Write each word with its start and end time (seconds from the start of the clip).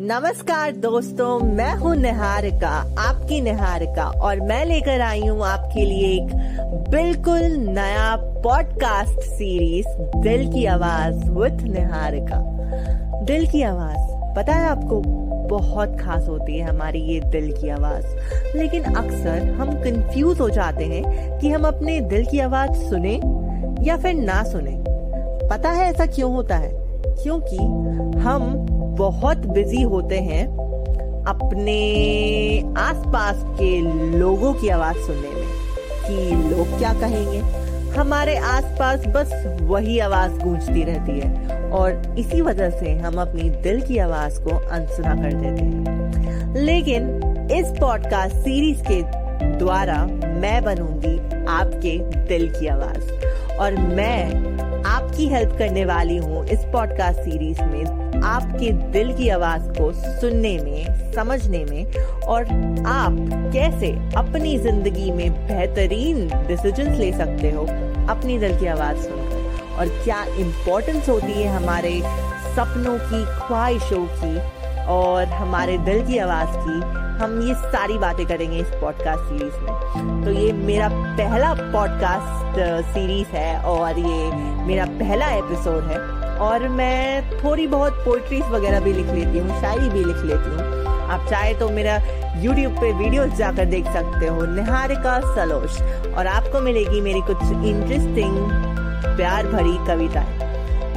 नमस्कार 0.00 0.72
दोस्तों, 0.72 1.40
मैं 1.40 1.74
हूँ 1.74 1.96
निहारिका, 1.96 2.94
आपकी 2.98 3.40
निहारिका, 3.40 4.04
और 4.04 4.40
मैं 4.40 4.64
लेकर 4.64 5.00
आई 5.00 5.26
हूँ 5.26 5.44
आपके 5.44 5.84
लिए 5.84 6.08
एक 6.08 6.30
बिल्कुल 6.90 7.42
नया 7.56 8.16
पॉडकास्ट 8.16 9.20
सीरीज़ 9.20 9.86
दिल 10.16 10.52
की 10.52 10.66
आवाज़ 10.66 11.30
विथ 11.30 11.62
निहारिका। 11.62 12.36
दिल 13.22 13.46
की 13.46 13.62
आवाज़, 13.62 14.34
पता 14.36 14.52
है 14.52 14.68
आपको, 14.68 15.02
बहुत 15.48 15.96
खास 16.00 16.28
होती 16.28 16.58
है 16.58 16.66
हमारी 16.66 17.00
ये 17.00 17.20
दिल 17.20 17.52
की 17.52 17.68
आवाज़। 17.68 18.06
लेकिन 18.56 18.82
अक्सर 18.82 19.44
हम 19.44 19.70
कंफ्यूज 19.70 20.40
हो 20.40 20.50
जाते 20.50 20.84
हैं 20.84 21.38
कि 21.38 21.50
हम 21.50 21.62
अपने 21.62 22.00
दिल 22.00 22.26
की 22.26 22.38
आवाज़ 22.38 22.72
सुने 22.72 23.20
या 23.84 23.96
फिर 23.96 24.14
ना 24.14 24.42
सुने। 24.42 24.84
पता 25.48 25.70
है 25.70 25.90
ऐसा 25.90 26.06
क्यों 26.06 26.32
होता 26.32 26.56
है? 26.56 26.81
क्योंकि 27.22 27.56
हम 28.18 28.66
बहुत 28.98 29.38
बिज़ी 29.38 29.82
होते 29.82 30.18
हैं 30.18 30.46
अपने 31.28 31.78
आसपास 32.78 33.42
के 33.58 33.80
लोगों 34.18 34.54
की 34.54 34.68
आवाज़ 34.68 34.96
सुनने 34.96 35.28
में 35.28 35.48
कि 36.06 36.54
लोग 36.54 36.78
क्या 36.78 36.92
कहेंगे। 36.92 37.38
हमारे 37.98 38.36
आसपास 38.36 39.06
बस 39.06 39.58
वही 39.62 39.98
आवाज़ 39.98 40.32
गूंजती 40.32 40.82
रहती 40.82 41.20
है 41.20 41.46
और 41.70 42.16
इसी 42.18 42.40
वजह 42.40 42.70
से 42.70 42.92
हम 42.92 43.20
अपनी 43.20 43.50
दिल 43.50 43.80
की 43.82 43.98
आवाज़ 43.98 44.40
को 44.42 44.50
अनसुना 44.50 45.14
कर 45.14 45.32
देते 45.32 45.64
हैं। 45.64 46.54
लेकिन 46.54 47.20
इस 47.52 47.68
पॉडकास्ट 47.80 48.36
सीरीज़ 48.36 48.82
के 48.82 49.02
द्वारा 49.58 50.04
मैं 50.22 50.64
बनूँगी 50.64 51.18
आपके 51.46 51.98
दिल 52.24 52.52
की 52.60 52.66
आवाज़ 52.66 53.12
और 53.56 53.76
मैं 53.76 54.22
आपकी 54.86 55.26
हेल्प 55.26 55.56
करने 55.58 55.84
वाली 55.84 56.16
हूँ 56.16 56.46
इस 56.46 56.64
पॉडकास्ट 56.72 57.20
सीरीज़ 57.20 57.62
में, 57.62 58.22
आपके 58.24 58.70
दिल 58.92 59.12
की 59.16 59.28
आवाज़ 59.28 59.62
को 59.62 59.92
सुनने 59.92 60.58
में, 60.58 61.12
समझने 61.12 61.64
में, 61.64 61.94
और 62.22 62.44
आप 62.86 63.16
कैसे 63.52 63.90
अपनी 64.16 64.58
ज़िंदगी 64.58 65.10
में 65.10 65.30
बेहतरीन 65.48 66.28
डिसीज़न 66.48 66.94
ले 66.94 67.12
सकते 67.12 67.50
हो 67.50 67.66
अपनी 68.08 68.38
दिल 68.38 68.58
की 68.58 68.66
आवाज़ 68.66 68.96
सुनकर। 68.96 69.76
और 69.78 69.88
क्या 70.04 70.24
इम्पोर्टेंस 70.24 71.08
होती 71.08 71.32
है 71.32 71.56
हमारे 71.56 72.00
सपनों 72.56 72.98
की, 72.98 73.24
ख्वाहिशों 73.46 74.06
की 74.06 74.61
और 74.86 75.24
हमारे 75.24 75.78
दिल 75.78 76.06
की 76.06 76.18
आवाज़ 76.18 76.56
की 76.56 77.02
हम 77.22 77.40
ये 77.48 77.54
सारी 77.54 77.98
बातें 77.98 78.26
करेंगे 78.26 78.56
इस 78.56 78.68
पॉडकास्ट 78.68 79.20
सीरीज़ 79.20 79.60
में। 79.60 80.24
तो 80.24 80.30
ये 80.30 80.52
मेरा 80.52 80.88
पहला 80.88 81.52
पॉडकास्ट 81.54 82.58
सीरीज़ 82.94 83.28
है 83.28 83.60
और 83.60 83.98
ये 83.98 84.30
मेरा 84.66 84.84
पहला 84.84 85.28
एपिसोड 85.30 85.84
है। 85.84 85.98
और 86.38 86.68
मैं 86.68 87.30
थोड़ी 87.44 87.66
बहुत 87.66 87.92
पोइट्रीज 87.92 88.42
वगैरह 88.42 88.80
भी 88.80 88.92
लिख 88.92 89.06
लेती 89.06 89.38
हूँ, 89.38 89.60
शायरी 89.60 89.88
भी 89.88 90.04
लिख 90.04 90.16
लेती 90.16 90.50
हूँ। 90.50 90.84
आप 91.10 91.26
चाहे 91.30 91.54
तो 91.54 91.68
मेरा 91.68 91.98
YouTube 92.42 92.80
पे 92.80 92.92
वीडियो 92.92 93.26
जाकर 93.26 93.64
देख 93.64 93.84
सकते 93.84 94.26
हो, 94.26 94.46
निहारिका 94.46 95.20
सलोश। 95.34 95.80
और 96.14 96.26
आपको 96.26 96.60
मिलेगी 96.60 97.00
मेरी 97.00 97.20
कुछ 97.20 97.42
इंटरेस्टिंग 97.42 98.48
प्यार 99.16 99.46
भरी 99.46 99.76
कविताएँ। 99.86 100.41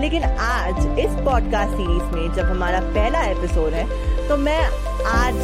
लेकिन 0.00 0.22
आज 0.22 0.98
इस 0.98 1.12
पॉडकास्ट 1.24 1.72
सीरीज़ 1.72 2.14
में 2.14 2.34
जब 2.34 2.44
हमारा 2.44 2.80
पहला 2.80 3.20
एपिसोड 3.20 3.72
है 3.72 4.28
तो 4.28 4.36
मैं 4.36 4.60
आज 5.06 5.34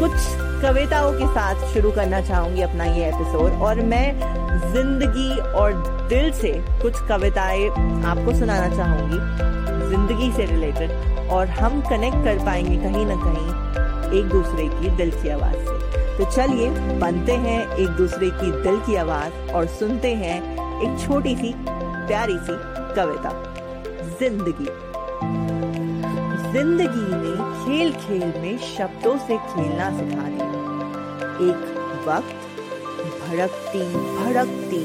कुछ 0.00 0.12
कविताओं 0.62 1.12
के 1.12 1.26
साथ 1.26 1.74
शुरू 1.74 1.90
करना 1.90 2.20
चाहूँगी 2.20 2.62
अपना 2.62 2.84
ये 2.84 3.08
एपिसोड 3.08 3.52
और 3.52 3.80
मैं 3.80 4.12
ज़िंदगी 4.72 5.38
और 5.38 5.72
दिल 6.08 6.32
से 6.32 6.52
कुछ 6.82 6.94
कविताएँ 7.08 7.68
आपको 8.04 8.34
सुनाना 8.38 8.76
चाहूँगी, 8.76 9.18
ज़िंदगी 9.88 10.32
से 10.32 10.44
रिलेटेड 10.44 11.28
और 11.30 11.46
हम 11.46 11.80
कनेक्ट 11.80 12.16
कर 12.16 12.44
पाएँगे 12.44 12.76
कहीं 12.76 13.06
ना 13.06 13.16
कहीं 13.16 14.20
एक 14.20 14.28
दूसरे 14.28 14.68
की 14.68 14.96
दिल 14.96 15.10
की 15.10 15.28
आवाज़ 15.28 15.56
से। 15.56 16.16
तो 16.18 16.30
चलिए, 16.30 16.70
बनते 16.98 17.32
हैं 17.32 17.76
एक 17.76 17.88
दूसरे 17.88 18.30
की 18.30 18.50
दिल 18.62 18.80
की 18.80 18.96
आवाज़ 18.96 19.52
और 19.52 19.66
सुनते 19.66 20.14
हैं 20.14 20.40
एक 20.82 21.06
छोटी 21.06 21.36
सी, 21.36 21.54
प्यारी 21.58 22.38
सी 22.38 22.52
कविता। 22.94 23.51
ज़िंदगी। 24.02 24.70
ज़िंदगी 26.52 27.06
ने 27.12 27.34
खेल 27.64 27.92
खेल 27.94 28.32
में 28.42 28.56
शब्दों 28.58 29.16
से 29.18 29.36
खेलना 29.38 29.90
सिखा 29.98 30.28
दिया। 30.28 30.46
एक 31.42 31.62
वक्त 32.08 32.40
भड़कती 33.22 33.84
भड़कती, 34.16 34.84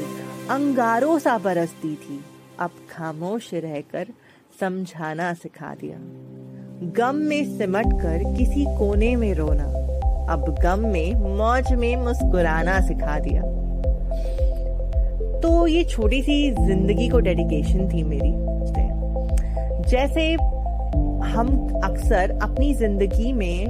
अंगारों 0.50 1.18
सा 1.18 1.36
बरसती 1.38 1.94
थी। 1.96 2.24
अब 2.60 2.70
खामोश 2.90 3.52
रहकर 3.54 4.06
समझाना 4.60 5.32
सिखा 5.34 5.74
दिया। 5.74 5.98
गम 6.96 7.16
में 7.28 7.58
सिमट 7.58 7.92
कर 8.02 8.22
किसी 8.36 8.64
कोने 8.78 9.14
में 9.16 9.32
रोना। 9.34 9.64
अब 10.32 10.54
गम 10.62 10.86
में, 10.88 11.36
मौज 11.36 11.72
में 11.72 11.96
मुस्कुराना 11.96 12.80
सिखा 12.80 13.18
दिया। 13.18 13.42
तो 15.40 15.66
ये 15.66 15.84
छोटी 15.84 16.22
सी 16.22 16.50
ज़िंदगी 16.50 17.08
को 17.08 17.18
डेडिकेशन 17.20 17.88
थी 17.88 18.02
मेरी। 18.02 18.32
जैसे 19.90 20.32
हम 21.26 21.48
अक्सर 21.84 22.38
अपनी 22.42 22.72
ज़िंदगी 22.74 23.32
में, 23.32 23.66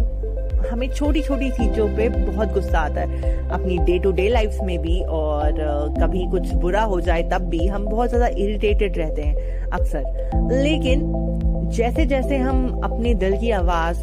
हमें 0.71 0.89
छोटी 0.89 1.21
छोटी 1.23 1.51
चीज़ों 1.51 1.87
पे 1.97 2.09
बहुत 2.09 2.53
गुस्सा 2.55 2.79
आता 2.79 3.01
है। 3.01 3.33
अपनी 3.51 3.77
डे 3.79 3.99
टू 3.99 4.13
डे 4.13 4.29
लाइफ 4.29 4.57
में 4.63 4.79
भी 4.79 5.01
और 5.11 5.53
कभी 6.01 6.27
कुछ 6.31 6.53
बुरा 6.55 6.83
हो 6.83 7.01
जाए 7.01 7.23
तब 7.31 7.49
भी 7.51 7.67
हम 7.67 7.85
बहुत 7.85 8.09
ज़्यादा 8.09 8.27
इरिटेटेड 8.27 8.99
रहते 8.99 9.23
हैं 9.23 9.71
अक्सर। 9.71 10.51
लेकिन 10.55 11.07
जैसे 11.77 12.07
जैसे 12.07 12.37
हम 12.39 12.81
अपने 12.85 13.15
दिल 13.15 13.37
की 13.37 13.51
आवाज़ 13.51 13.99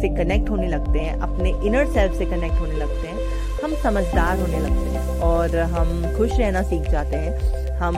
से 0.00 0.08
कनेक्ट 0.16 0.50
होने 0.50 0.68
लगते 0.68 0.98
हैं, 0.98 1.18
अपने 1.20 1.50
इनर 1.66 1.86
सेल्फ 1.86 2.18
से 2.18 2.24
कनेक्ट 2.26 2.60
होने 2.60 2.76
लगते 2.76 3.08
हैं, 3.08 3.18
हम 3.64 3.74
समझदार 3.82 4.40
होने 4.40 4.58
लगते 4.60 4.96
हैं 4.96 5.20
और 5.22 5.56
हम 5.74 6.02
खुश 6.16 6.38
रहना 6.38 6.62
सीख 6.62 6.90
जाते 6.90 7.16
हैं। 7.16 7.74
हम 7.78 7.94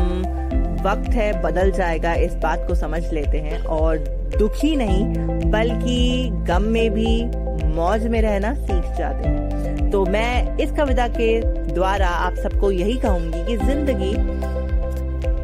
वक्त 0.83 1.11
है, 1.11 1.43
बदल 1.43 1.71
जाएगा, 1.71 2.15
इस 2.15 2.34
बात 2.34 2.65
को 2.69 2.75
समझ 2.75 3.12
लेते 3.12 3.39
हैं। 3.39 3.65
और 3.65 3.99
दुखी 4.39 4.77
नहीं, 4.77 5.05
बल्कि 5.50 6.31
गम 6.33 6.62
में 6.62 6.91
भी, 6.91 7.25
मौज 7.65 8.06
में 8.06 8.22
रहना 8.22 8.55
सीख 8.55 8.99
जाते 8.99 9.28
हैं। 9.28 9.91
तो 9.91 10.05
मैं 10.05 10.56
इस 10.56 10.72
कविता 10.72 11.09
के 11.09 11.41
द्वारा 11.72 12.09
आप 12.09 12.34
सबको 12.34 12.71
यही 12.72 12.97
कहूँगी 12.97 13.44
कि 13.47 13.56
ज़िंदगी 13.56 14.16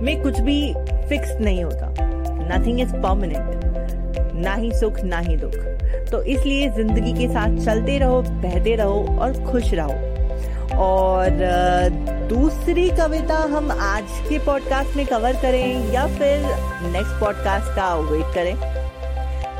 में 0.04 0.22
कुछ 0.22 0.40
भी 0.40 0.74
फिक्स 1.08 1.36
नहीं 1.40 1.64
होता। 1.64 1.94
नथिंग 2.48 2.80
इज़ 2.80 2.92
परमानेंट 2.92 4.44
ना 4.46 4.54
ही 4.54 4.72
सुख, 4.72 5.00
ना 5.00 5.18
ही 5.18 5.36
दुख। 5.36 5.54
तो 6.10 6.22
इसलिए 6.22 6.70
ज़िंदगी 6.70 7.12
के 7.12 7.28
साथ 7.28 7.64
चलते 7.64 7.98
रहो, 7.98 8.22
बहते 8.22 8.74
रहो 8.74 9.18
और 9.20 9.44
खुश 9.44 9.74
रहो। 9.74 9.92
और 10.78 11.30
दूसरी 12.28 12.90
कविता 12.90 13.34
हम 13.34 13.70
आज 13.70 14.04
के 14.28 14.38
पॉडकास्ट 14.38 14.96
में 14.96 15.06
कवर 15.06 15.32
करें 15.32 15.92
या 15.92 16.06
फिर 16.06 16.44
नेक्स्ट 16.92 17.20
पॉडकास्ट 17.20 17.76
का 17.76 17.94
वेट 17.94 18.34
करें। 18.34 18.56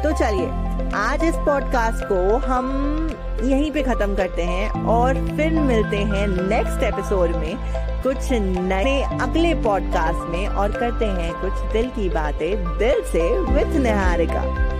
तो 0.02 0.12
चलिए, 0.12 0.46
आज 0.94 1.24
इस 1.24 1.34
पॉडकास्ट 1.34 2.04
को 2.04 2.36
हम 2.36 2.66
यहीं 3.44 3.72
पे 3.72 3.82
खत्म 3.82 4.14
करते 4.16 4.42
हैं 4.42 4.84
और 4.84 5.14
फिर 5.14 5.60
मिलते 5.60 5.96
हैं 5.96 6.26
नेक्स्ट 6.26 6.82
एपिसोड 6.82 7.30
में 7.30 7.56
कुछ 8.02 8.32
नए 8.32 9.02
अगले 9.02 9.54
पॉडकास्ट 9.54 10.28
में 10.30 10.46
और 10.46 10.72
करते 10.72 11.04
हैं 11.04 11.32
कुछ 11.32 11.72
दिल 11.72 11.88
की 11.88 12.08
बातें 12.08 12.78
दिल 12.78 13.02
से 13.02 13.38
विथ 13.38 13.76
निहारिका। 13.80 14.73